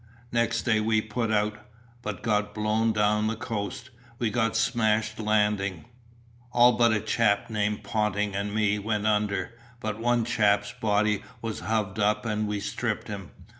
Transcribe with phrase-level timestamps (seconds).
[0.31, 1.59] Next day we put out,
[2.01, 5.85] but got blown down the coast; we got smashed landing;
[6.51, 11.59] all but a chap named Ponting and me went under, but one chap's body was
[11.59, 13.29] hove up and we stripped him.